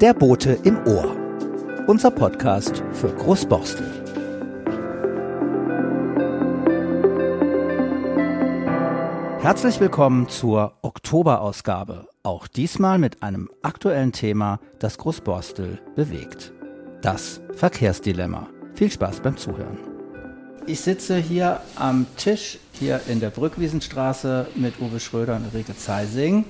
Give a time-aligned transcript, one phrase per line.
[0.00, 1.14] Der Bote im Ohr.
[1.86, 3.86] Unser Podcast für Großborstel.
[9.42, 12.08] Herzlich willkommen zur Oktoberausgabe.
[12.22, 16.54] Auch diesmal mit einem aktuellen Thema, das Großborstel bewegt.
[17.02, 18.48] Das Verkehrsdilemma.
[18.72, 19.76] Viel Spaß beim Zuhören.
[20.64, 26.46] Ich sitze hier am Tisch hier in der Brückwiesenstraße mit Uwe Schröder und Ulrike Zeising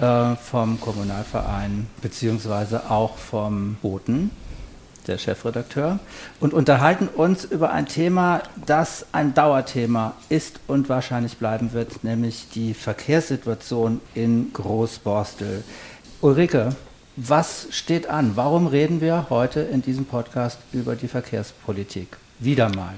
[0.00, 4.30] äh, vom Kommunalverein beziehungsweise auch vom Boten,
[5.06, 5.98] der Chefredakteur,
[6.40, 12.48] und unterhalten uns über ein Thema, das ein Dauerthema ist und wahrscheinlich bleiben wird, nämlich
[12.54, 15.64] die Verkehrssituation in Großborstel.
[16.20, 16.76] Ulrike,
[17.16, 18.32] was steht an?
[18.36, 22.16] Warum reden wir heute in diesem Podcast über die Verkehrspolitik?
[22.38, 22.94] Wieder mal.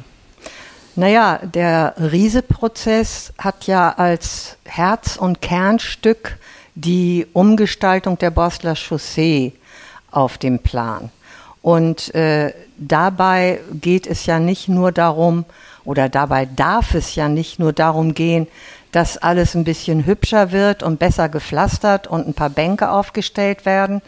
[0.97, 6.39] Naja, der Riese-Prozess hat ja als Herz- und Kernstück
[6.75, 9.53] die Umgestaltung der Bosler Chaussee
[10.11, 11.11] auf dem Plan.
[11.63, 15.45] Und äh, dabei geht es ja nicht nur darum,
[15.85, 18.47] oder dabei darf es ja nicht nur darum gehen,
[18.93, 24.03] dass alles ein bisschen hübscher wird und besser gepflastert und ein paar Bänke aufgestellt werden,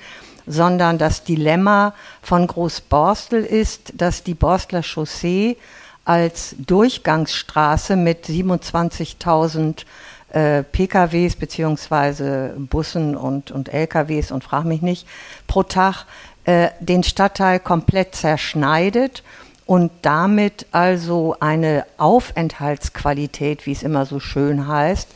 [0.46, 5.56] sondern das Dilemma von Großborstel ist, dass die Borstler Chaussee
[6.04, 9.84] als Durchgangsstraße mit 27.000
[10.30, 15.06] äh, PKWs beziehungsweise Bussen und, und LKWs und frag mich nicht
[15.46, 16.04] pro Tag
[16.44, 19.22] äh, den Stadtteil komplett zerschneidet
[19.66, 25.08] und damit also eine Aufenthaltsqualität, wie es immer so schön heißt,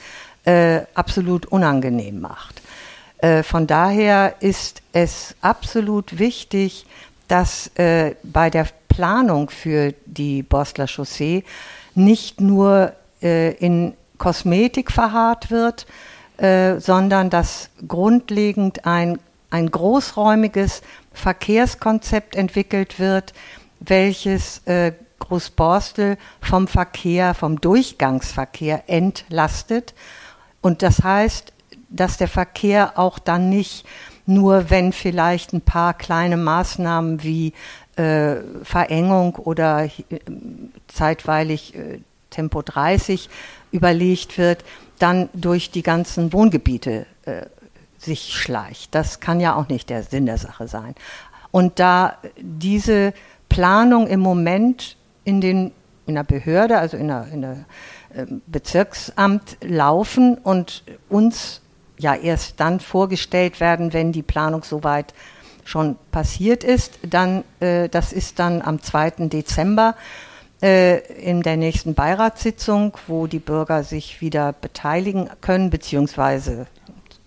[0.44, 2.60] äh, absolut unangenehm macht.
[3.18, 6.86] Äh, von daher ist es absolut wichtig,
[7.28, 11.44] dass äh, bei der Planung für die Bostler Chaussee
[11.94, 15.86] nicht nur äh, in Kosmetik verharrt wird,
[16.36, 19.18] äh, sondern dass grundlegend ein,
[19.50, 23.32] ein großräumiges Verkehrskonzept entwickelt wird,
[23.80, 29.94] welches äh, Großborstel vom Verkehr, vom Durchgangsverkehr entlastet.
[30.60, 31.52] Und das heißt,
[31.88, 33.86] dass der Verkehr auch dann nicht
[34.26, 37.54] nur, wenn vielleicht ein paar kleine Maßnahmen wie
[37.96, 39.90] äh, Verengung oder äh,
[40.88, 42.00] zeitweilig äh,
[42.30, 43.28] Tempo 30
[43.70, 44.64] überlegt wird,
[44.98, 47.46] dann durch die ganzen Wohngebiete äh,
[47.98, 48.94] sich schleicht.
[48.94, 50.94] Das kann ja auch nicht der Sinn der Sache sein.
[51.50, 53.12] Und da diese
[53.48, 55.72] Planung im Moment in, den,
[56.06, 57.52] in der Behörde, also in der, in der
[58.14, 61.60] äh, Bezirksamt laufen und uns
[61.98, 65.12] ja erst dann vorgestellt werden, wenn die Planung soweit
[65.64, 69.28] schon passiert ist, dann, äh, das ist dann am 2.
[69.28, 69.94] Dezember
[70.60, 76.66] in der nächsten Beiratssitzung, wo die Bürger sich wieder beteiligen können, beziehungsweise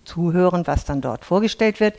[0.04, 1.96] zuhören, was dann dort vorgestellt wird,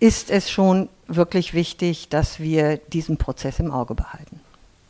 [0.00, 4.40] ist es schon wirklich wichtig, dass wir diesen Prozess im Auge behalten.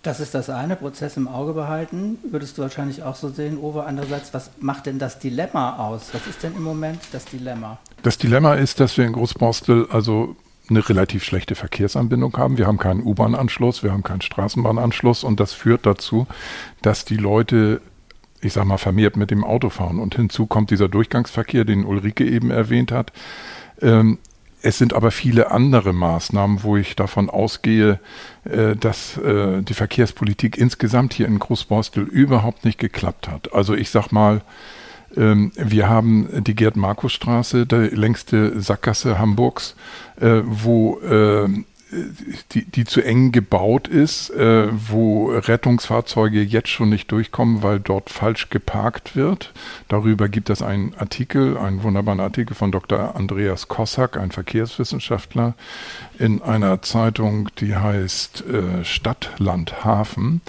[0.05, 2.19] Das ist das eine, Prozess im Auge behalten.
[2.31, 3.85] Würdest du wahrscheinlich auch so sehen, Uwe.
[3.85, 6.11] Andererseits, was macht denn das Dilemma aus?
[6.13, 7.79] Was ist denn im Moment das Dilemma?
[8.03, 10.37] Das Dilemma ist, dass wir in Großborstel also
[10.69, 12.59] eine relativ schlechte Verkehrsanbindung haben.
[12.59, 16.27] Wir haben keinen U-Bahn-Anschluss, wir haben keinen Straßenbahnanschluss und das führt dazu,
[16.83, 17.81] dass die Leute,
[18.41, 19.99] ich sag mal, vermehrt mit dem Auto fahren.
[19.99, 23.13] Und hinzu kommt dieser Durchgangsverkehr, den Ulrike eben erwähnt hat.
[23.83, 24.19] Ähm,
[24.63, 28.01] es sind aber viele andere Maßnahmen, wo ich davon ausgehe,
[28.45, 33.53] äh, dass äh, die Verkehrspolitik insgesamt hier in Großborstel überhaupt nicht geklappt hat.
[33.53, 34.41] Also ich sag mal,
[35.17, 39.77] wir haben die Gerd-Markus-Straße, die längste Sackgasse Hamburgs,
[40.21, 41.67] äh, wo ähm,
[42.53, 48.11] die, die zu eng gebaut ist, äh, wo Rettungsfahrzeuge jetzt schon nicht durchkommen, weil dort
[48.11, 49.53] falsch geparkt wird.
[49.89, 53.17] Darüber gibt es einen Artikel, einen wunderbaren Artikel von Dr.
[53.17, 55.55] Andreas Kossack, ein Verkehrswissenschaftler,
[56.19, 60.41] in einer Zeitung, die heißt äh, Stadt, Land, Hafen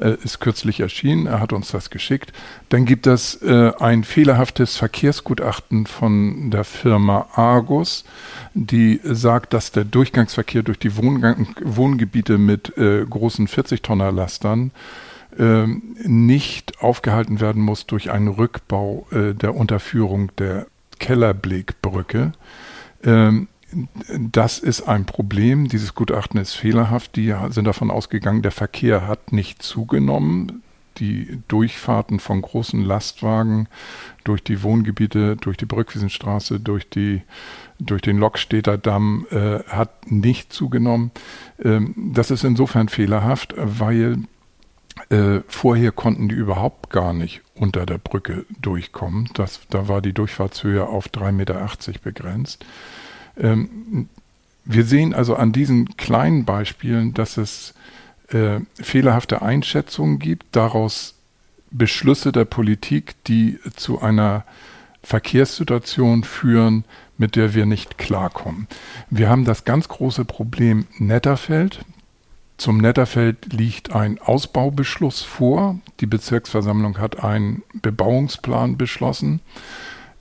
[0.00, 1.26] äh, ist kürzlich erschienen.
[1.26, 2.32] Er hat uns das geschickt.
[2.68, 8.04] Dann gibt es äh, ein fehlerhaftes Verkehrsgutachten von der Firma Argus,
[8.54, 14.72] die sagt, dass der Durchgangsverkehr durch die Wohngang Wohngebiete mit äh, großen 40-Tonner-Lastern
[15.38, 20.66] ähm, nicht aufgehalten werden muss durch einen Rückbau äh, der Unterführung der
[20.98, 22.32] Kellerblickbrücke.
[23.04, 23.48] Ähm,
[24.18, 25.68] das ist ein Problem.
[25.68, 27.16] Dieses Gutachten ist fehlerhaft.
[27.16, 30.62] Die sind davon ausgegangen, der Verkehr hat nicht zugenommen.
[30.98, 33.68] Die Durchfahrten von großen Lastwagen
[34.24, 37.22] durch die Wohngebiete, durch die Brückwiesenstraße, durch, die,
[37.78, 41.10] durch den Lokstädter Damm äh, hat nicht zugenommen.
[41.62, 44.24] Ähm, das ist insofern fehlerhaft, weil
[45.08, 49.30] äh, vorher konnten die überhaupt gar nicht unter der Brücke durchkommen.
[49.34, 51.68] Das, da war die Durchfahrtshöhe auf 3,80 Meter
[52.02, 52.64] begrenzt.
[53.40, 54.08] Ähm,
[54.64, 57.74] wir sehen also an diesen kleinen Beispielen, dass es
[58.28, 61.14] äh, fehlerhafte Einschätzungen gibt, daraus
[61.70, 64.44] Beschlüsse der Politik, die zu einer
[65.02, 66.84] Verkehrssituation führen,
[67.16, 68.66] mit der wir nicht klarkommen.
[69.08, 71.84] Wir haben das ganz große Problem Netterfeld.
[72.58, 75.78] Zum Netterfeld liegt ein Ausbaubeschluss vor.
[76.00, 79.40] Die Bezirksversammlung hat einen Bebauungsplan beschlossen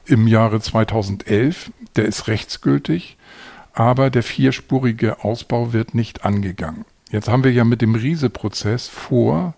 [0.09, 1.71] im Jahre 2011.
[1.95, 3.17] Der ist rechtsgültig,
[3.73, 6.85] aber der vierspurige Ausbau wird nicht angegangen.
[7.11, 9.56] Jetzt haben wir ja mit dem Riese-Prozess vor,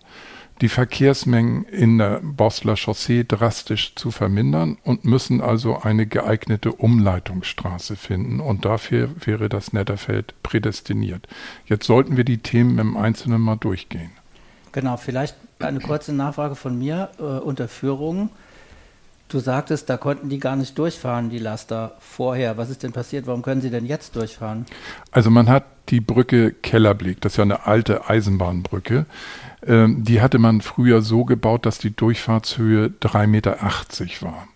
[0.60, 7.96] die Verkehrsmengen in der Bosler Chaussee drastisch zu vermindern und müssen also eine geeignete Umleitungsstraße
[7.96, 8.38] finden.
[8.38, 11.26] Und dafür wäre das Netterfeld prädestiniert.
[11.66, 14.12] Jetzt sollten wir die Themen im Einzelnen mal durchgehen.
[14.70, 18.30] Genau, vielleicht eine kurze Nachfrage von mir äh, unter Führung.
[19.32, 22.58] Du sagtest, da konnten die gar nicht durchfahren, die Laster vorher.
[22.58, 23.26] Was ist denn passiert?
[23.26, 24.66] Warum können sie denn jetzt durchfahren?
[25.10, 29.06] Also man hat die Brücke Kellerblick, das ist ja eine alte Eisenbahnbrücke,
[29.66, 33.56] ähm, die hatte man früher so gebaut, dass die Durchfahrtshöhe 3,80 Meter
[34.20, 34.48] war.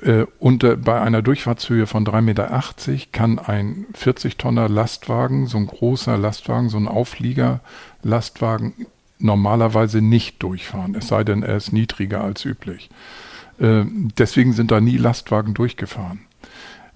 [0.00, 2.62] Äh, und äh, bei einer Durchfahrtshöhe von 3,80 Meter
[3.12, 8.86] kann ein 40-Tonner Lastwagen, so ein großer Lastwagen, so ein Auflieger-Lastwagen
[9.18, 12.88] normalerweise nicht durchfahren, es sei denn, er ist niedriger als üblich.
[13.60, 13.84] Äh,
[14.18, 16.20] deswegen sind da nie Lastwagen durchgefahren.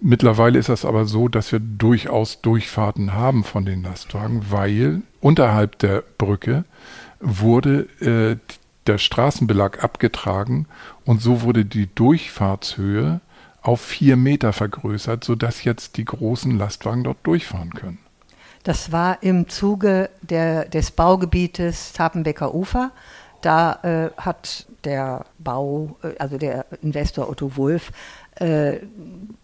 [0.01, 5.79] Mittlerweile ist es aber so, dass wir durchaus Durchfahrten haben von den Lastwagen, weil unterhalb
[5.79, 6.65] der Brücke
[7.21, 8.37] wurde äh,
[8.87, 10.67] der Straßenbelag abgetragen
[11.05, 13.21] und so wurde die Durchfahrtshöhe
[13.63, 17.99] auf vier Meter vergrößert, sodass jetzt die großen Lastwagen dort durchfahren können.
[18.63, 22.93] Das war im Zuge der, des Baugebietes Tapenbecker Ufer.
[23.44, 27.93] Da äh, hat der Bau, äh, also der Investor Otto Wulff,
[28.37, 28.79] äh,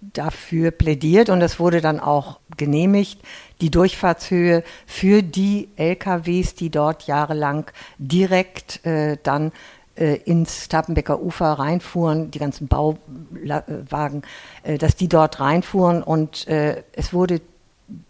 [0.01, 3.21] dafür plädiert und es wurde dann auch genehmigt,
[3.61, 7.67] die Durchfahrtshöhe für die LKWs, die dort jahrelang
[7.99, 9.53] direkt äh, dann
[9.97, 14.23] äh, ins Tappenbecker Ufer reinfuhren, die ganzen Bauwagen,
[14.63, 17.43] äh, dass die dort reinfuhren und es wurde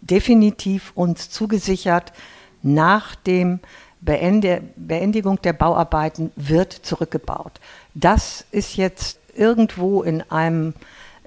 [0.01, 2.13] definitiv uns zugesichert,
[2.63, 3.61] nach dem
[4.01, 7.53] Beende, Beendigung der Bauarbeiten wird zurückgebaut.
[7.95, 10.75] Das ist jetzt irgendwo in einem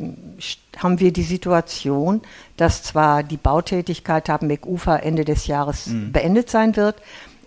[0.77, 2.23] haben wir die Situation,
[2.57, 6.13] dass zwar die Bautätigkeit Tabenbeck-Ufer Ende des Jahres mhm.
[6.13, 6.97] beendet sein wird,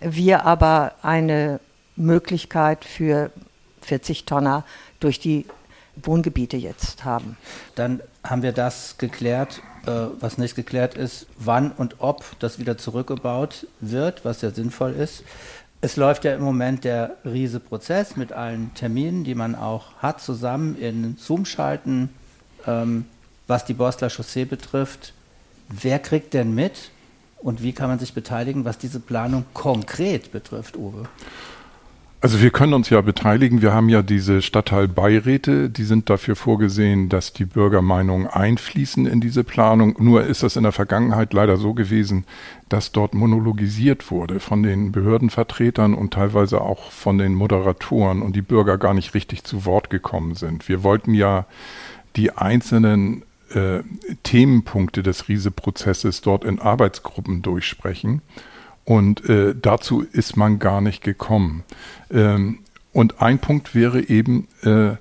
[0.00, 1.60] wir aber eine
[1.96, 3.30] Möglichkeit für
[3.82, 4.64] 40 Tonner
[5.00, 5.46] durch die
[5.96, 7.36] Wohngebiete jetzt haben.
[7.74, 9.62] Dann haben wir das geklärt.
[9.86, 14.92] Äh, was nicht geklärt ist, wann und ob das wieder zurückgebaut wird, was ja sinnvoll
[14.92, 15.22] ist.
[15.80, 20.76] Es läuft ja im Moment der Riese-Prozess mit allen Terminen, die man auch hat, zusammen
[20.76, 22.08] in Zoom schalten,
[22.66, 23.04] ähm,
[23.46, 25.12] was die Bosler Chaussee betrifft.
[25.68, 26.90] Wer kriegt denn mit
[27.38, 31.08] und wie kann man sich beteiligen, was diese Planung konkret betrifft, Uwe?
[32.22, 33.60] Also wir können uns ja beteiligen.
[33.60, 39.44] Wir haben ja diese Stadtteilbeiräte, die sind dafür vorgesehen, dass die Bürgermeinungen einfließen in diese
[39.44, 39.94] Planung.
[39.98, 42.24] Nur ist das in der Vergangenheit leider so gewesen,
[42.70, 48.42] dass dort monologisiert wurde von den Behördenvertretern und teilweise auch von den Moderatoren und die
[48.42, 50.68] Bürger gar nicht richtig zu Wort gekommen sind.
[50.68, 51.44] Wir wollten ja
[52.16, 53.22] die einzelnen
[53.54, 53.82] äh,
[54.22, 58.22] Themenpunkte des Riese-Prozesses dort in Arbeitsgruppen durchsprechen.
[58.84, 61.64] Und äh, dazu ist man gar nicht gekommen.
[62.10, 62.60] Ähm,
[62.92, 64.96] und ein Punkt wäre eben, äh,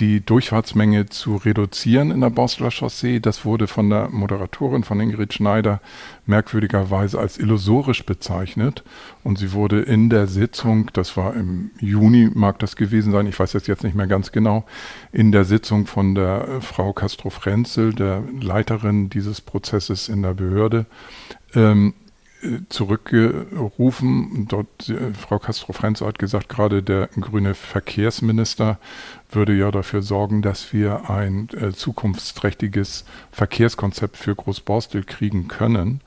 [0.00, 3.20] die Durchfahrtsmenge zu reduzieren in der Bosler Chaussee.
[3.20, 5.80] Das wurde von der Moderatorin, von Ingrid Schneider,
[6.26, 8.84] merkwürdigerweise als illusorisch bezeichnet.
[9.24, 13.38] Und sie wurde in der Sitzung, das war im Juni, mag das gewesen sein, ich
[13.38, 14.64] weiß das jetzt nicht mehr ganz genau,
[15.12, 20.86] in der Sitzung von der Frau Castro-Frenzel, der Leiterin dieses Prozesses in der Behörde,
[21.54, 21.94] ähm,
[22.68, 24.46] zurückgerufen.
[24.48, 28.78] Dort, äh, Frau Castro-Frenz hat gesagt, gerade der grüne Verkehrsminister
[29.30, 36.00] würde ja dafür sorgen, dass wir ein äh, zukunftsträchtiges Verkehrskonzept für Großborstel kriegen können.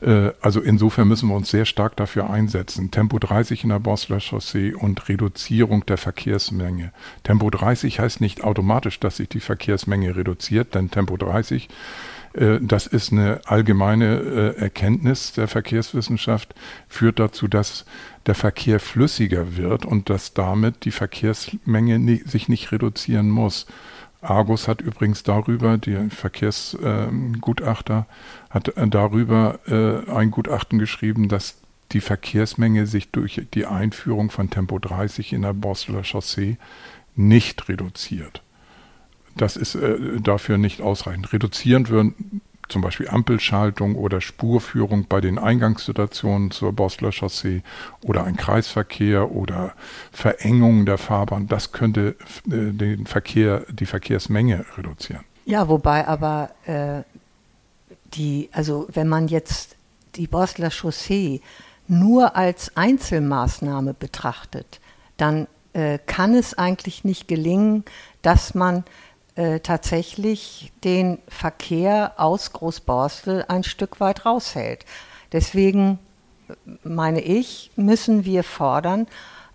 [0.00, 2.90] Äh, also insofern müssen wir uns sehr stark dafür einsetzen.
[2.90, 6.92] Tempo 30 in der Borstler Chaussee und Reduzierung der Verkehrsmenge.
[7.22, 11.68] Tempo 30 heißt nicht automatisch, dass sich die Verkehrsmenge reduziert, denn Tempo 30 äh,
[12.34, 16.54] das ist eine allgemeine äh, Erkenntnis der Verkehrswissenschaft,
[16.88, 17.84] führt dazu, dass
[18.26, 23.66] der Verkehr flüssiger wird und dass damit die Verkehrsmenge sich nicht reduzieren muss.
[24.22, 31.58] Argus hat übrigens darüber, der Verkehrsgutachter äh, hat darüber äh, ein Gutachten geschrieben, dass
[31.90, 36.56] die Verkehrsmenge sich durch die Einführung von Tempo 30 in der Borsteler Chaussee
[37.16, 38.42] nicht reduziert.
[39.36, 41.32] Das ist äh, dafür nicht ausreichend.
[41.32, 47.62] Reduzierend würden zum Beispiel Ampelschaltung oder Spurführung bei den Eingangssituationen zur Borsteler Chaussee
[48.02, 49.74] oder ein Kreisverkehr oder
[50.10, 51.48] Verengung der Fahrbahn.
[51.48, 55.24] Das könnte äh, den Verkehr, die Verkehrsmenge reduzieren.
[55.44, 57.02] Ja, wobei aber äh,
[58.14, 59.76] die, also wenn man jetzt
[60.14, 61.40] die Borsteler Chaussee
[61.88, 64.80] nur als Einzelmaßnahme betrachtet,
[65.16, 67.84] dann äh, kann es eigentlich nicht gelingen,
[68.22, 68.84] dass man
[69.34, 74.84] äh, tatsächlich den Verkehr aus Großborstel ein Stück weit raushält.
[75.32, 75.98] Deswegen
[76.48, 79.06] äh, meine ich, müssen wir fordern,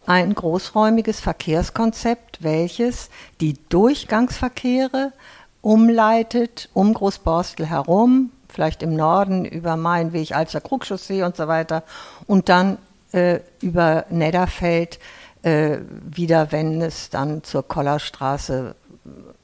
[0.08, 3.10] ein großräumiges Verkehrskonzept, welches
[3.42, 5.12] die Durchgangsverkehre
[5.62, 11.84] umleitet um Großborstel herum, vielleicht im Norden über Mainweg, Alster Krugchaussee und so weiter
[12.26, 12.78] und dann
[13.12, 15.00] äh, über Nedderfeld
[15.44, 18.76] äh, wieder, wenn es dann zur Kollerstraße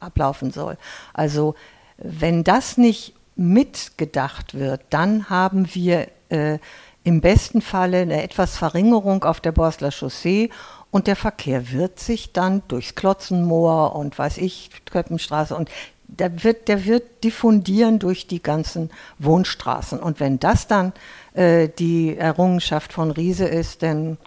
[0.04, 0.78] ablaufen soll.
[1.14, 1.56] Also
[1.98, 6.60] wenn das nicht mitgedacht wird, dann haben wir äh,
[7.04, 10.50] im besten Falle eine etwas Verringerung auf der Borsler Chaussee
[10.92, 15.70] und der Verkehr wird sich dann durchs Klotzenmoor und weiß ich, Köppenstraße und
[16.08, 20.00] der wird, der wird diffundieren durch die ganzen Wohnstraßen.
[20.00, 20.94] Und wenn das dann
[21.34, 24.18] äh, die Errungenschaft von Riese ist, dann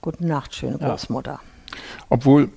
[0.00, 1.40] gute Nacht, schöne Großmutter.
[1.42, 1.76] Ja.
[2.08, 2.50] Obwohl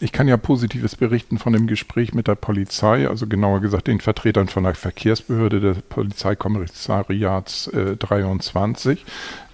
[0.00, 4.00] ich kann ja Positives berichten von dem Gespräch mit der Polizei, also genauer gesagt den
[4.00, 9.04] Vertretern von der Verkehrsbehörde des Polizeikommissariats äh, 23.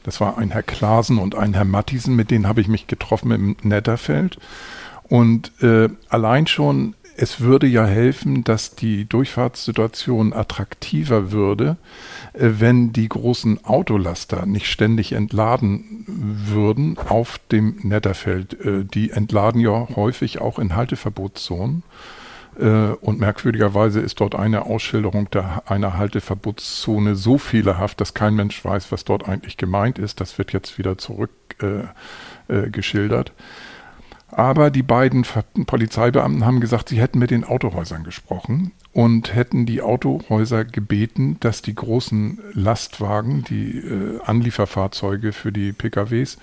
[0.02, 3.30] Das war ein Herr Klasen und ein Herr Mattisen, mit denen habe ich mich getroffen
[3.30, 4.38] im Netterfeld.
[5.04, 11.76] Und äh, allein schon es würde ja helfen, dass die Durchfahrtssituation attraktiver würde,
[12.32, 18.60] äh, wenn die großen Autolaster nicht ständig entladen würden auf dem Netterfeld.
[18.64, 21.84] Äh, die entladen ja häufig auch in Halteverbotszonen.
[22.58, 28.64] Äh, und merkwürdigerweise ist dort eine Ausschilderung der, einer Halteverbotszone so fehlerhaft, dass kein Mensch
[28.64, 30.20] weiß, was dort eigentlich gemeint ist.
[30.20, 33.28] Das wird jetzt wieder zurückgeschildert.
[33.28, 33.32] Äh,
[34.32, 35.24] aber die beiden
[35.66, 41.62] Polizeibeamten haben gesagt, sie hätten mit den Autohäusern gesprochen und hätten die Autohäuser gebeten, dass
[41.62, 46.38] die großen Lastwagen, die äh, Anlieferfahrzeuge für die PKWs,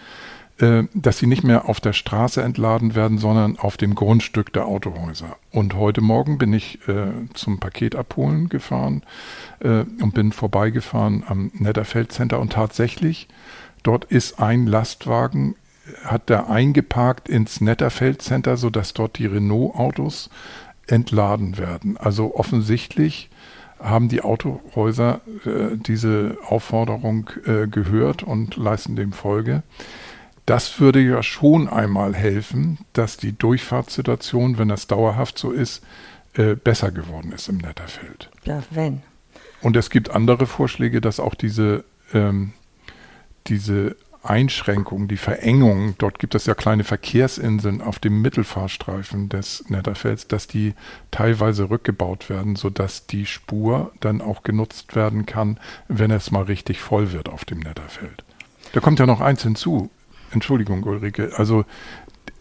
[0.59, 4.65] äh, dass sie nicht mehr auf der Straße entladen werden, sondern auf dem Grundstück der
[4.65, 5.35] Autohäuser.
[5.51, 9.03] Und heute Morgen bin ich äh, zum Paket abholen gefahren
[9.59, 13.27] äh, und bin vorbeigefahren am Netterfeld Center und tatsächlich
[13.83, 15.55] Dort ist ein Lastwagen
[16.03, 20.29] hat er eingeparkt ins Netterfeld Center, sodass dort die Renault-Autos
[20.87, 21.97] entladen werden.
[21.97, 23.29] Also offensichtlich
[23.79, 29.63] haben die Autohäuser äh, diese Aufforderung äh, gehört und leisten dem Folge.
[30.45, 35.83] Das würde ja schon einmal helfen, dass die Durchfahrtssituation, wenn das dauerhaft so ist,
[36.33, 38.29] äh, besser geworden ist im Netterfeld.
[38.43, 39.01] Ja, wenn.
[39.61, 42.53] Und es gibt andere Vorschläge, dass auch diese, ähm,
[43.47, 50.27] diese Einschränkungen, die Verengungen, dort gibt es ja kleine Verkehrsinseln auf dem Mittelfahrstreifen des Netterfelds,
[50.27, 50.73] dass die
[51.09, 56.81] teilweise rückgebaut werden, sodass die Spur dann auch genutzt werden kann, wenn es mal richtig
[56.81, 58.23] voll wird auf dem Netterfeld.
[58.73, 59.89] Da kommt ja noch eins hinzu.
[60.31, 61.31] Entschuldigung, Ulrike.
[61.37, 61.65] Also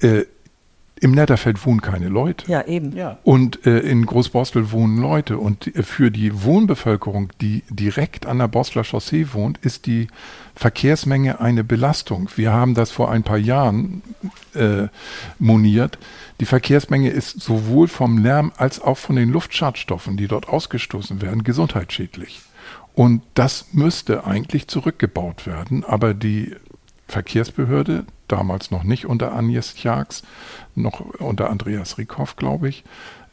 [0.01, 0.25] äh,
[1.01, 2.51] im Netterfeld wohnen keine Leute.
[2.51, 2.97] Ja, eben.
[2.97, 3.19] Ja.
[3.25, 5.39] Und äh, in Großborstel wohnen Leute.
[5.39, 10.09] Und äh, für die Wohnbevölkerung, die direkt an der Borstler Chaussee wohnt, ist die
[10.55, 12.29] Verkehrsmenge eine Belastung.
[12.37, 14.03] Wir haben das vor ein paar Jahren
[14.55, 14.89] äh,
[15.39, 15.99] moniert.
[16.41, 21.45] Die Verkehrsmenge ist sowohl vom Lärm als auch von den Luftschadstoffen, die dort ausgestoßen werden,
[21.45, 22.41] gesundheitsschädlich.
[22.95, 25.85] Und das müsste eigentlich zurückgebaut werden.
[25.85, 26.57] Aber die
[27.07, 30.23] Verkehrsbehörde, damals noch nicht unter Agnes Jags,
[30.75, 32.85] noch unter Andreas Rickhoff, glaube ich.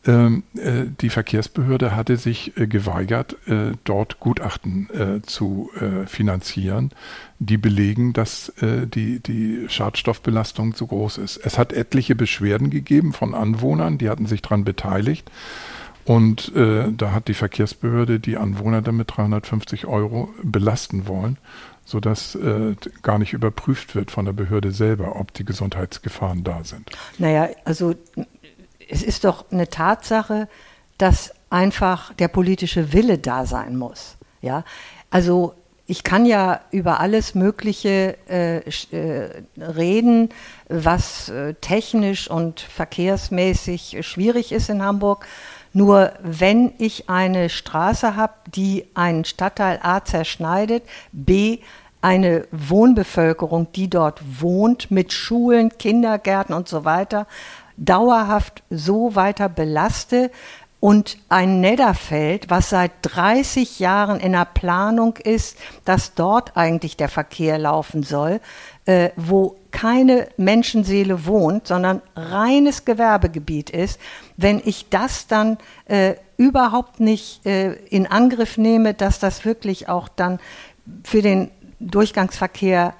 [0.07, 4.87] Ähm, äh, die Verkehrsbehörde hatte sich äh, geweigert, äh, dort Gutachten
[5.25, 5.69] zu
[6.05, 6.91] finanzieren,
[7.39, 11.37] die belegen, dass die, die Schadstoffbelastung zu groß ist.
[11.37, 15.29] Es hat etliche Beschwerden gegeben von Anwohnern, die hatten sich daran beteiligt.
[16.05, 21.37] Und da hat die Verkehrsbehörde die Anwohner damit 350 Euro belasten wollen
[21.85, 26.89] sodass äh, gar nicht überprüft wird von der Behörde selber, ob die Gesundheitsgefahren da sind.
[27.17, 27.95] Naja, also
[28.89, 30.47] es ist doch eine Tatsache,
[30.97, 34.17] dass einfach der politische Wille da sein muss.
[34.41, 34.63] Ja,
[35.09, 35.53] also
[35.87, 40.29] ich kann ja über alles Mögliche äh, äh, reden,
[40.67, 45.27] was äh, technisch und verkehrsmäßig schwierig ist in Hamburg.
[45.75, 51.59] Nur wenn ich eine Straße habe, die einen Stadtteil A zerschneidet, B
[52.01, 57.27] eine Wohnbevölkerung, die dort wohnt, mit Schulen, Kindergärten und so weiter,
[57.75, 60.31] dauerhaft so weiter belaste,
[60.85, 67.09] und ein Nedderfeld, was seit 30 Jahren in der Planung ist, dass dort eigentlich der
[67.09, 68.39] Verkehr laufen soll,
[68.85, 73.99] äh, wo keine Menschenseele wohnt, sondern reines Gewerbegebiet ist,
[74.37, 80.07] wenn ich das dann äh, überhaupt nicht äh, in Angriff nehme, dass das wirklich auch
[80.07, 80.39] dann
[81.03, 82.93] für den Durchgangsverkehr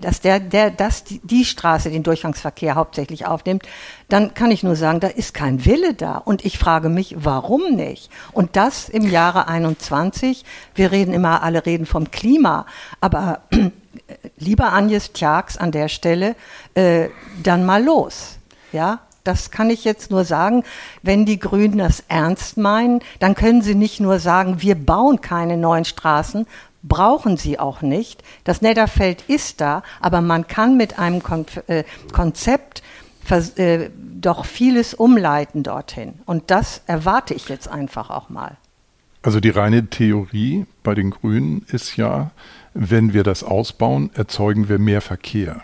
[0.00, 3.62] dass der, der, dass die, Straße den Durchgangsverkehr hauptsächlich aufnimmt,
[4.08, 6.16] dann kann ich nur sagen, da ist kein Wille da.
[6.16, 8.10] Und ich frage mich, warum nicht?
[8.32, 10.44] Und das im Jahre 21.
[10.74, 12.66] Wir reden immer, alle reden vom Klima.
[13.00, 13.42] Aber
[14.38, 16.36] lieber Agnes Tjax an der Stelle,
[16.74, 17.08] äh,
[17.42, 18.38] dann mal los.
[18.72, 20.62] Ja, das kann ich jetzt nur sagen.
[21.02, 25.56] Wenn die Grünen das ernst meinen, dann können sie nicht nur sagen, wir bauen keine
[25.56, 26.46] neuen Straßen,
[26.88, 28.22] brauchen sie auch nicht.
[28.44, 31.22] Das Netterfeld ist da, aber man kann mit einem
[31.66, 32.82] äh, Konzept
[33.56, 33.90] äh,
[34.20, 36.14] doch vieles umleiten dorthin.
[36.26, 38.56] Und das erwarte ich jetzt einfach auch mal.
[39.22, 42.30] Also die reine Theorie bei den Grünen ist ja,
[42.74, 45.62] wenn wir das ausbauen, erzeugen wir mehr Verkehr.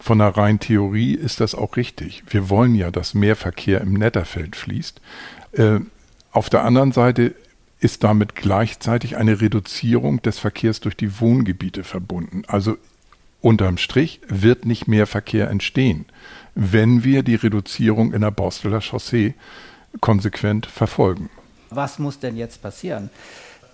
[0.00, 2.22] Von der reinen Theorie ist das auch richtig.
[2.28, 5.02] Wir wollen ja, dass mehr Verkehr im Netterfeld fließt.
[5.52, 5.80] Äh,
[6.30, 7.34] auf der anderen Seite
[7.82, 12.44] ist damit gleichzeitig eine Reduzierung des Verkehrs durch die Wohngebiete verbunden.
[12.46, 12.76] Also
[13.40, 16.06] unterm Strich wird nicht mehr Verkehr entstehen,
[16.54, 19.34] wenn wir die Reduzierung in der Borsteler Chaussee
[20.00, 21.28] konsequent verfolgen.
[21.70, 23.10] Was muss denn jetzt passieren?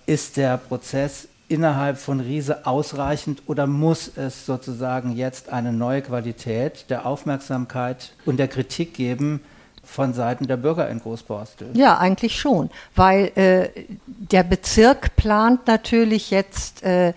[0.07, 6.89] Ist der Prozess innerhalb von Riese ausreichend oder muss es sozusagen jetzt eine neue Qualität
[6.89, 9.41] der Aufmerksamkeit und der Kritik geben,
[9.89, 11.69] von Seiten der Bürger in Großborstel?
[11.73, 13.69] Ja, eigentlich schon, weil äh,
[14.05, 17.13] der Bezirk plant natürlich jetzt äh,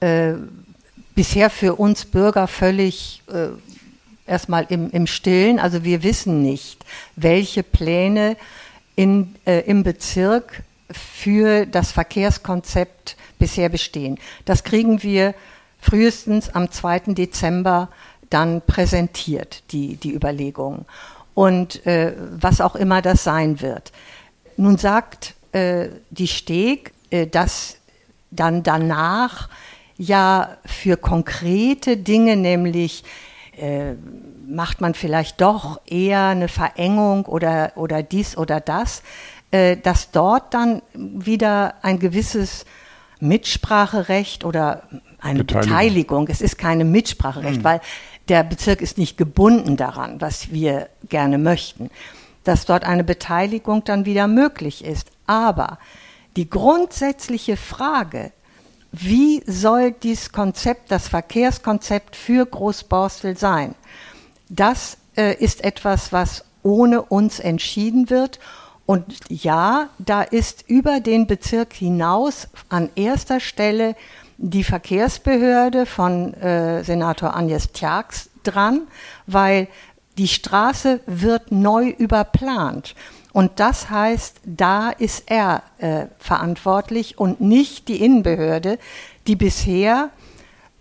[0.00, 0.34] äh,
[1.14, 3.48] bisher für uns Bürger völlig äh,
[4.26, 5.58] erstmal im, im Stillen.
[5.58, 6.84] Also wir wissen nicht,
[7.16, 8.36] welche Pläne
[8.96, 14.18] in, äh, im Bezirk für das Verkehrskonzept bisher bestehen.
[14.44, 15.34] Das kriegen wir
[15.80, 17.14] frühestens am 2.
[17.14, 17.88] Dezember
[18.30, 20.86] dann präsentiert, die, die Überlegungen
[21.34, 23.92] und äh, was auch immer das sein wird.
[24.56, 27.76] Nun sagt äh, die Steg, äh, dass
[28.30, 29.48] dann danach
[29.96, 33.04] ja für konkrete Dinge, nämlich
[33.56, 33.94] äh,
[34.46, 39.02] macht man vielleicht doch eher eine Verengung oder, oder dies oder das,
[39.50, 42.64] äh, dass dort dann wieder ein gewisses
[43.20, 44.82] Mitspracherecht oder
[45.20, 47.64] eine Beteiligung, Beteiligung es ist keine Mitspracherecht, mhm.
[47.64, 47.80] weil
[48.28, 51.90] der Bezirk ist nicht gebunden daran, was wir gerne möchten,
[52.44, 55.10] dass dort eine Beteiligung dann wieder möglich ist.
[55.26, 55.78] Aber
[56.36, 58.32] die grundsätzliche Frage,
[58.92, 63.74] wie soll dieses Konzept, das Verkehrskonzept für Großborstel sein,
[64.48, 68.38] das äh, ist etwas, was ohne uns entschieden wird.
[68.86, 73.96] Und ja, da ist über den Bezirk hinaus an erster Stelle
[74.36, 78.82] die Verkehrsbehörde von äh, Senator Agnes Tjax dran,
[79.26, 79.68] weil
[80.18, 82.94] die Straße wird neu überplant.
[83.32, 88.78] Und das heißt, da ist er äh, verantwortlich und nicht die Innenbehörde,
[89.26, 90.10] die bisher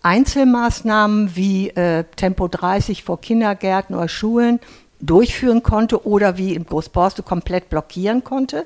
[0.04, 4.60] Einzelmaßnahmen wie äh, Tempo 30 vor Kindergärten oder Schulen
[5.00, 8.66] durchführen konnte oder wie in Großborste komplett blockieren konnte,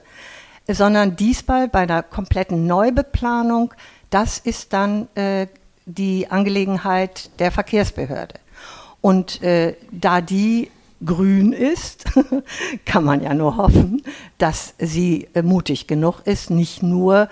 [0.67, 3.73] sondern diesmal bei einer kompletten Neubeplanung
[4.10, 5.48] das ist dann äh,
[5.86, 8.36] die Angelegenheit der Verkehrsbehörde.
[9.02, 10.70] Und äh, da die
[11.06, 12.06] grün ist,
[12.86, 14.02] kann man ja nur hoffen,
[14.38, 17.30] dass sie äh, mutig genug ist, nicht nur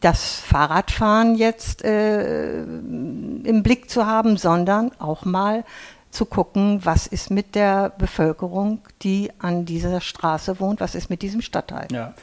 [0.00, 5.64] das Fahrradfahren jetzt äh, im Blick zu haben, sondern auch mal
[6.10, 11.22] zu gucken, was ist mit der Bevölkerung, die an dieser Straße wohnt, was ist mit
[11.22, 11.88] diesem Stadtteil.
[11.92, 12.14] Ja,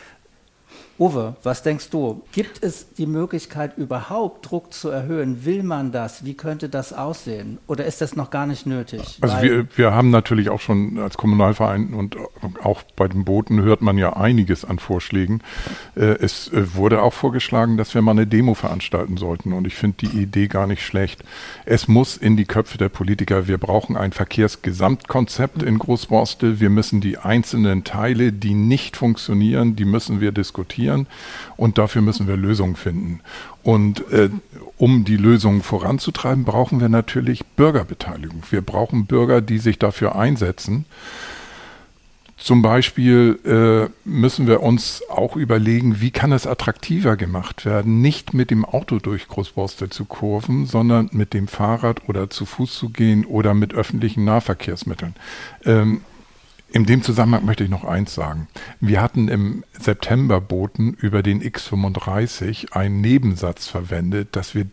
[0.97, 2.21] Uwe, was denkst du?
[2.31, 5.43] Gibt es die Möglichkeit, überhaupt Druck zu erhöhen?
[5.43, 6.23] Will man das?
[6.23, 7.57] Wie könnte das aussehen?
[7.67, 9.17] Oder ist das noch gar nicht nötig?
[9.19, 12.15] Also wir, wir haben natürlich auch schon als Kommunalverein und
[12.63, 15.41] auch bei den Booten hört man ja einiges an Vorschlägen.
[15.95, 19.51] Äh, es äh, wurde auch vorgeschlagen, dass wir mal eine Demo veranstalten sollten.
[19.51, 21.25] Und ich finde die Idee gar nicht schlecht.
[21.65, 23.49] Es muss in die Köpfe der Politiker.
[23.49, 26.61] Wir brauchen ein Verkehrsgesamtkonzept in Großborstel.
[26.61, 31.07] Wir müssen die einzelnen Teile, die nicht funktionieren, die müssen wir diskutieren diskutieren
[31.57, 33.21] und dafür müssen wir Lösungen finden.
[33.63, 34.29] Und äh,
[34.77, 38.43] um die Lösungen voranzutreiben, brauchen wir natürlich Bürgerbeteiligung.
[38.49, 40.85] Wir brauchen Bürger, die sich dafür einsetzen.
[42.37, 48.33] Zum Beispiel äh, müssen wir uns auch überlegen, wie kann es attraktiver gemacht werden, nicht
[48.33, 52.89] mit dem Auto durch Großborstel zu kurven, sondern mit dem Fahrrad oder zu Fuß zu
[52.89, 55.15] gehen oder mit öffentlichen Nahverkehrsmitteln.
[55.63, 56.01] Ähm,
[56.75, 58.49] in dem Zusammenhang möchte ich noch eins sagen.
[58.81, 64.65] Wir hatten im Septemberboten über den X35 einen Nebensatz verwendet, dass wir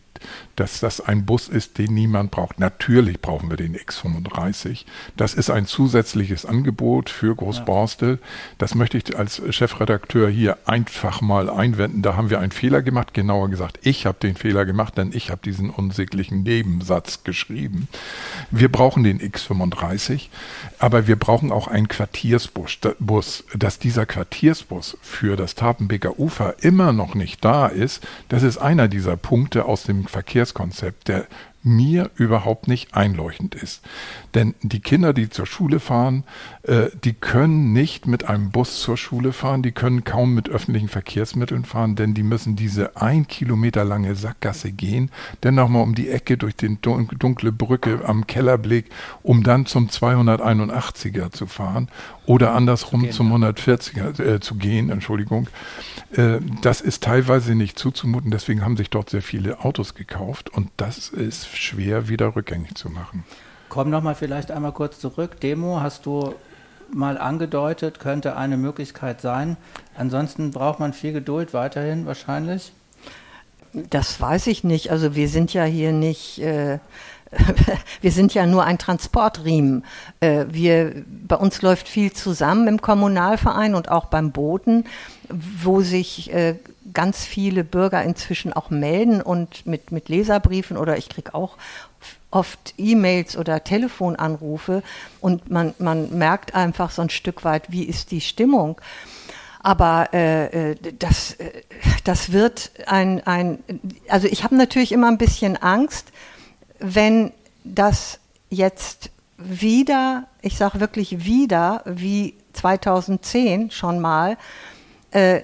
[0.57, 2.61] dass das ein Bus ist, den niemand braucht.
[2.61, 4.85] Natürlich brauchen wir den X35.
[5.17, 8.19] Das ist ein zusätzliches Angebot für Großborstel.
[8.59, 12.03] Das möchte ich als Chefredakteur hier einfach mal einwenden.
[12.03, 13.15] Da haben wir einen Fehler gemacht.
[13.15, 17.89] Genauer gesagt, ich habe den Fehler gemacht, denn ich habe diesen unsäglichen Nebensatz geschrieben.
[18.51, 20.29] Wir brauchen den X35,
[20.79, 22.79] aber wir brauchen auch einen Quartiersbus.
[22.99, 23.45] Bus.
[23.55, 28.89] Dass dieser Quartiersbus für das Tapenbeker Ufer immer noch nicht da ist, das ist einer
[28.89, 31.27] dieser Punkte aus dem Verkehrskonzept, der
[31.63, 33.83] mir überhaupt nicht einleuchtend ist.
[34.35, 36.25] Denn die Kinder, die zur Schule fahren,
[36.63, 40.89] äh, die können nicht mit einem Bus zur Schule fahren, die können kaum mit öffentlichen
[40.89, 45.11] Verkehrsmitteln fahren, denn die müssen diese ein Kilometer lange Sackgasse gehen,
[45.43, 48.87] dann nochmal um die Ecke durch die dunkle Brücke am Kellerblick,
[49.23, 51.89] um dann zum 281er zu fahren
[52.27, 55.49] oder andersrum gehen, zum 140er äh, zu gehen, Entschuldigung.
[56.13, 60.71] Äh, das ist teilweise nicht zuzumuten, deswegen haben sich dort sehr viele Autos gekauft und
[60.77, 63.25] das ist schwer wieder rückgängig zu machen.
[63.69, 65.41] Komm noch mal vielleicht einmal kurz zurück.
[65.41, 66.35] Demo hast du
[66.93, 69.57] mal angedeutet, könnte eine Möglichkeit sein.
[69.97, 72.73] Ansonsten braucht man viel Geduld weiterhin wahrscheinlich.
[73.73, 74.91] Das weiß ich nicht.
[74.91, 76.79] Also wir sind ja hier nicht, äh,
[78.03, 79.85] wir sind ja nur ein Transportriemen.
[80.21, 84.85] Äh, wir, bei uns läuft viel zusammen im Kommunalverein und auch beim Boden,
[85.31, 86.57] wo sich äh,
[86.93, 91.57] ganz viele Bürger inzwischen auch melden und mit, mit Leserbriefen oder ich kriege auch
[92.31, 94.83] oft E-Mails oder Telefonanrufe
[95.21, 98.81] und man, man merkt einfach so ein Stück weit, wie ist die Stimmung.
[99.61, 101.63] Aber äh, äh das, äh,
[102.05, 103.59] das wird ein, ein
[104.09, 106.11] also ich habe natürlich immer ein bisschen Angst,
[106.79, 107.33] wenn
[107.65, 108.19] das
[108.51, 114.37] jetzt wieder, ich sage wirklich wieder, wie 2010 schon mal,
[115.11, 115.43] äh,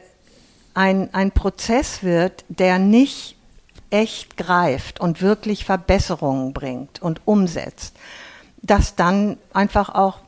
[0.78, 3.36] ein, ein Prozess wird, der nicht
[3.90, 7.96] echt greift und wirklich Verbesserungen bringt und umsetzt,
[8.62, 10.20] dass dann einfach auch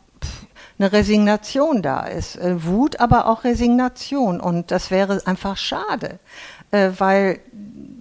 [0.80, 2.34] eine Resignation da ist.
[2.36, 4.40] Äh, Wut, aber auch Resignation.
[4.40, 6.18] Und das wäre einfach schade,
[6.72, 7.38] äh, weil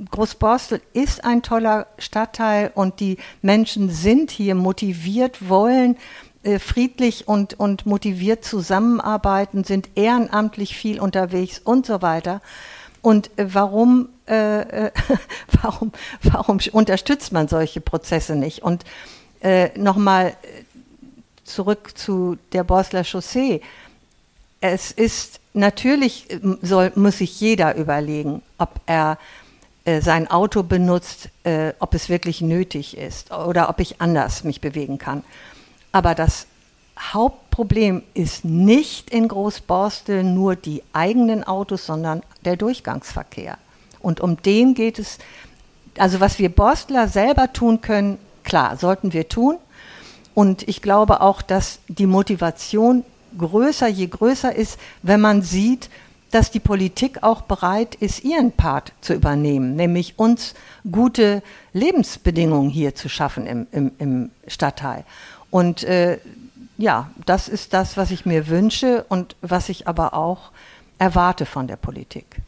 [0.09, 5.97] Großborstel ist ein toller Stadtteil und die Menschen sind hier motiviert, wollen
[6.59, 12.41] friedlich und, und motiviert zusammenarbeiten, sind ehrenamtlich viel unterwegs und so weiter.
[13.01, 14.91] Und äh, warum, äh, äh
[15.61, 15.91] warum,
[16.23, 18.61] warum unterstützt man solche Prozesse nicht?
[18.63, 18.83] Und
[19.41, 20.35] äh, nochmal
[21.43, 23.61] zurück zu der Borsler Chaussee.
[24.61, 26.27] Es ist natürlich,
[26.61, 29.17] soll, muss sich jeder überlegen, ob er
[29.85, 34.61] äh, sein Auto benutzt, äh, ob es wirklich nötig ist oder ob ich anders mich
[34.61, 35.23] bewegen kann.
[35.91, 36.47] Aber das
[36.99, 43.57] Hauptproblem ist nicht in Großborstel nur die eigenen Autos, sondern der Durchgangsverkehr.
[43.99, 45.17] Und um den geht es.
[45.97, 49.57] Also was wir Borstler selber tun können, klar, sollten wir tun.
[50.33, 53.03] Und ich glaube auch, dass die Motivation
[53.37, 55.89] größer, je größer ist, wenn man sieht,
[56.31, 60.53] dass die Politik auch bereit ist, ihren Part zu übernehmen, nämlich uns
[60.89, 61.41] gute
[61.73, 65.05] Lebensbedingungen hier zu schaffen im, im, im Stadtteil.
[65.49, 66.19] Und äh,
[66.77, 70.51] ja, das ist das, was ich mir wünsche und was ich aber auch
[70.97, 72.41] erwarte von der Politik.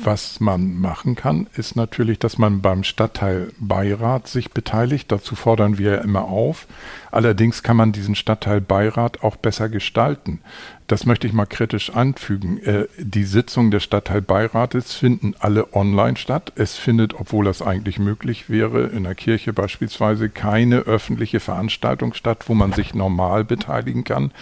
[0.00, 5.10] Was man machen kann, ist natürlich, dass man beim Stadtteilbeirat sich beteiligt.
[5.10, 6.68] Dazu fordern wir immer auf.
[7.10, 10.40] Allerdings kann man diesen Stadtteilbeirat auch besser gestalten.
[10.86, 12.58] Das möchte ich mal kritisch anfügen.
[12.62, 16.52] Äh, die Sitzungen des Stadtteilbeirates finden alle online statt.
[16.56, 22.44] Es findet, obwohl das eigentlich möglich wäre, in der Kirche beispielsweise keine öffentliche Veranstaltung statt,
[22.46, 24.32] wo man sich normal beteiligen kann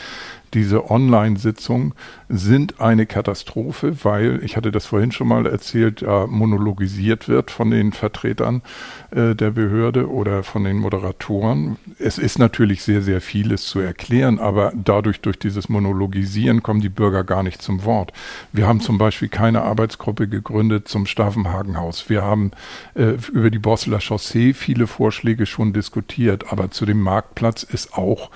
[0.56, 1.92] diese Online-Sitzungen
[2.30, 7.70] sind eine Katastrophe, weil, ich hatte das vorhin schon mal erzählt, äh, monologisiert wird von
[7.70, 8.62] den Vertretern
[9.10, 11.76] äh, der Behörde oder von den Moderatoren.
[11.98, 16.88] Es ist natürlich sehr, sehr vieles zu erklären, aber dadurch, durch dieses Monologisieren, kommen die
[16.88, 18.12] Bürger gar nicht zum Wort.
[18.52, 22.08] Wir haben zum Beispiel keine Arbeitsgruppe gegründet zum Staffenhagenhaus.
[22.08, 22.52] Wir haben
[22.94, 28.30] äh, über die Bosseler Chaussee viele Vorschläge schon diskutiert, aber zu dem Marktplatz ist auch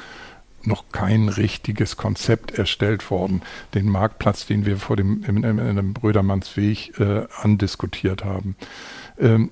[0.62, 3.42] noch kein richtiges Konzept erstellt worden.
[3.74, 8.56] Den Marktplatz, den wir vor dem, in, in, in Brödermannsweg äh, andiskutiert haben.
[9.18, 9.50] Ähm,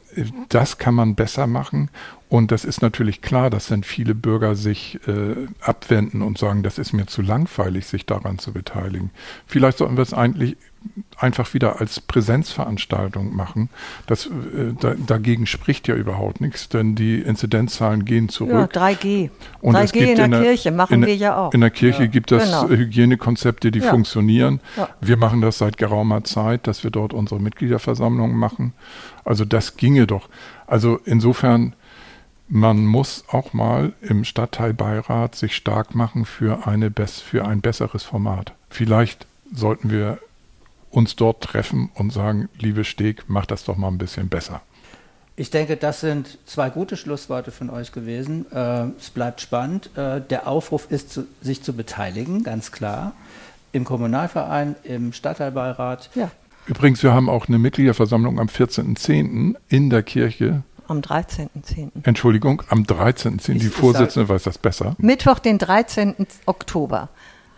[0.49, 1.91] das kann man besser machen.
[2.29, 6.79] Und das ist natürlich klar, dass dann viele Bürger sich äh, abwenden und sagen, das
[6.79, 9.11] ist mir zu langweilig, sich daran zu beteiligen.
[9.47, 10.57] Vielleicht sollten wir es eigentlich
[11.17, 13.69] einfach wieder als Präsenzveranstaltung machen.
[14.07, 18.71] Das, äh, da, dagegen spricht ja überhaupt nichts, denn die Inzidenzzahlen gehen zurück.
[18.75, 19.31] Ja, 3G.
[19.61, 21.53] Und 3G in der, in der, Kirche machen in, wir ja auch.
[21.53, 22.09] In der Kirche ja.
[22.09, 22.69] gibt es genau.
[22.69, 23.91] Hygienekonzepte, die ja.
[23.91, 24.61] funktionieren.
[24.77, 24.89] Ja.
[25.01, 28.73] Wir machen das seit geraumer Zeit, dass wir dort unsere Mitgliederversammlungen machen.
[29.25, 30.29] Also das ginge doch.
[30.67, 31.75] Also insofern,
[32.49, 38.53] man muss auch mal im Stadtteilbeirat sich stark machen für, eine, für ein besseres Format.
[38.71, 40.19] Vielleicht sollten wir
[40.91, 44.63] uns dort treffen und sagen, liebe Steg, mach das doch mal ein bisschen besser.
[45.37, 48.51] Ich denke, das sind zwei gute Schlussworte von euch gewesen.
[48.51, 49.91] Äh, es bleibt spannend.
[49.97, 53.13] Äh, der Aufruf ist, zu, sich zu beteiligen, ganz klar.
[53.71, 56.11] Im Kommunalverein, im Stadtteilbeirat.
[56.17, 56.31] Ja.
[56.67, 59.55] Übrigens, wir haben auch eine Mitgliederversammlung am 14.10.
[59.69, 60.65] in der Kirche.
[60.89, 62.05] Am 13.10.
[62.05, 63.59] Entschuldigung, am 13.10.
[63.59, 64.97] Die Vorsitzende weiß das besser.
[64.99, 66.15] Mittwoch, den 13.
[66.47, 67.11] Oktober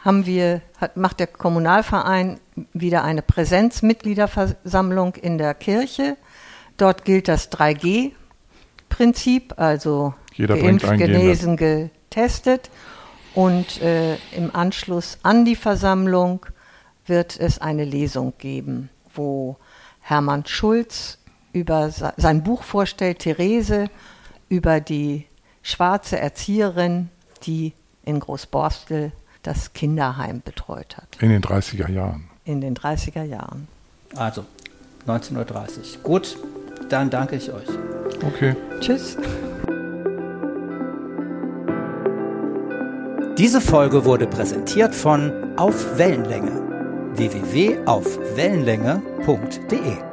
[0.05, 2.41] haben wir, hat, macht der Kommunalverein
[2.73, 6.17] wieder eine Präsenzmitgliederversammlung in der Kirche.
[6.77, 12.71] Dort gilt das 3G-Prinzip, also Jeder geimpft, genesen, getestet.
[13.35, 16.47] Und äh, im Anschluss an die Versammlung
[17.07, 19.57] wird es eine Lesung geben, wo
[20.01, 21.20] Hermann Schulz
[21.53, 23.89] über sein Buch vorstellt, Therese,
[24.49, 25.27] über die
[25.63, 27.11] schwarze Erzieherin,
[27.45, 27.73] die
[28.05, 31.09] in Großborstel das Kinderheim betreut hat.
[31.21, 32.29] In den 30er Jahren.
[32.45, 33.69] In den 30er Jahren.
[34.17, 34.45] Also
[35.07, 35.47] 19.30 Uhr.
[36.03, 36.37] Gut,
[36.89, 37.69] dann danke ich euch.
[38.27, 38.57] Okay.
[38.81, 39.17] Tschüss.
[43.39, 46.61] Diese Folge wurde präsentiert von Auf Wellenlänge
[47.15, 50.10] www.aufwellenlänge.de